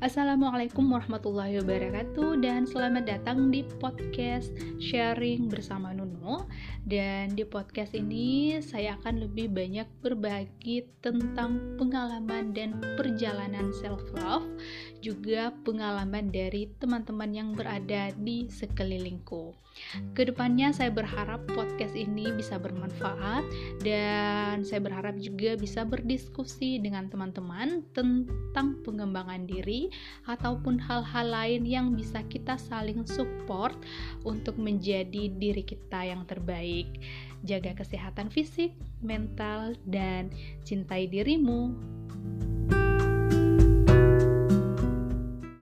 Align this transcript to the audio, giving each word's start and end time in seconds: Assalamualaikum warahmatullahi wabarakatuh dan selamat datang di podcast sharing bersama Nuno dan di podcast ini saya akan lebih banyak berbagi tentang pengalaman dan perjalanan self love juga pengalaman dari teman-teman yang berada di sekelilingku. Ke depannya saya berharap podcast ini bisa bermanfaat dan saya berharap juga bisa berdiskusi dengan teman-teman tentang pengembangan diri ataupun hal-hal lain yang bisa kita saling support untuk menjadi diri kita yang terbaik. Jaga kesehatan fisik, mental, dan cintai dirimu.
Assalamualaikum 0.00 0.96
warahmatullahi 0.96 1.60
wabarakatuh 1.60 2.40
dan 2.40 2.64
selamat 2.64 3.04
datang 3.04 3.52
di 3.52 3.60
podcast 3.84 4.48
sharing 4.80 5.52
bersama 5.52 5.92
Nuno 5.92 6.48
dan 6.88 7.36
di 7.36 7.44
podcast 7.44 7.92
ini 7.92 8.56
saya 8.64 8.96
akan 8.96 9.28
lebih 9.28 9.52
banyak 9.52 9.84
berbagi 10.00 10.88
tentang 11.04 11.76
pengalaman 11.76 12.56
dan 12.56 12.80
perjalanan 12.96 13.76
self 13.76 14.00
love 14.16 14.48
juga 15.04 15.52
pengalaman 15.68 16.32
dari 16.32 16.72
teman-teman 16.80 17.36
yang 17.36 17.52
berada 17.52 18.08
di 18.24 18.48
sekelilingku. 18.48 19.52
Ke 20.16 20.26
depannya 20.26 20.72
saya 20.72 20.90
berharap 20.90 21.44
podcast 21.52 21.92
ini 21.92 22.32
bisa 22.34 22.56
bermanfaat 22.56 23.44
dan 23.84 24.64
saya 24.64 24.80
berharap 24.80 25.20
juga 25.20 25.60
bisa 25.60 25.84
berdiskusi 25.84 26.80
dengan 26.80 27.06
teman-teman 27.12 27.84
tentang 27.92 28.80
pengembangan 28.82 29.44
diri 29.44 29.89
ataupun 30.24 30.80
hal-hal 30.80 31.26
lain 31.28 31.62
yang 31.68 31.92
bisa 31.92 32.22
kita 32.26 32.56
saling 32.56 33.04
support 33.04 33.76
untuk 34.24 34.56
menjadi 34.56 35.28
diri 35.30 35.62
kita 35.62 36.06
yang 36.08 36.24
terbaik. 36.24 36.88
Jaga 37.44 37.72
kesehatan 37.72 38.28
fisik, 38.28 38.76
mental, 39.00 39.76
dan 39.88 40.28
cintai 40.64 41.08
dirimu. 41.08 41.99